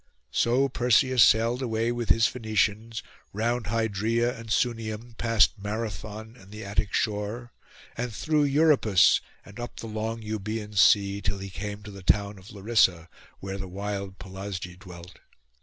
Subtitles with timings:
[0.31, 3.03] So Perseus sailed away with his Phoenicians,
[3.33, 7.51] round Hydrea and Sunium, past Marathon and the Attic shore,
[7.95, 12.39] and through Euripus, and up the long Euboean sea, till he came to the town
[12.39, 13.09] of Larissa,
[13.41, 15.19] where the wild Pelasgi dwelt.